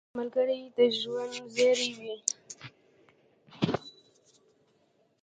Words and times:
ملګری 0.19 0.61
د 0.77 0.79
ژوند 0.99 1.33
زېری 1.53 1.89
وي 2.01 2.15